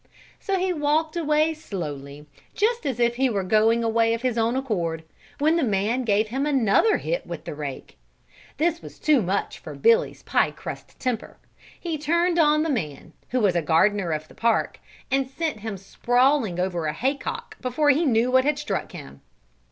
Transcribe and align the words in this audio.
So 0.39 0.57
he 0.57 0.73
walked 0.73 1.15
away 1.15 1.53
slowly, 1.53 2.25
just 2.55 2.87
as 2.87 2.99
if 2.99 3.17
he 3.17 3.29
were 3.29 3.43
going 3.43 3.83
away 3.83 4.15
of 4.15 4.23
his 4.23 4.35
own 4.35 4.55
accord, 4.55 5.03
when 5.37 5.57
the 5.57 5.63
man 5.63 6.01
gave 6.05 6.29
him 6.29 6.47
another 6.47 6.97
hit 6.97 7.27
with 7.27 7.43
the 7.45 7.53
rake. 7.53 7.99
This 8.57 8.81
was 8.81 8.97
too 8.97 9.21
much 9.21 9.59
for 9.59 9.75
Billy's 9.75 10.23
pie 10.23 10.49
crust 10.49 10.99
temper; 10.99 11.37
he 11.79 11.99
turned 11.99 12.39
on 12.39 12.63
the 12.63 12.69
man, 12.71 13.13
who 13.29 13.41
was 13.41 13.55
gardener 13.63 14.09
of 14.11 14.27
the 14.27 14.33
park, 14.33 14.79
and 15.11 15.29
sent 15.29 15.59
him 15.59 15.77
sprawling 15.77 16.59
over 16.59 16.87
a 16.87 16.93
hay 16.93 17.13
cock 17.15 17.61
before 17.61 17.91
he 17.91 18.03
knew 18.03 18.31
what 18.31 18.43
had 18.43 18.57
struck 18.57 18.93
him. 18.93 19.21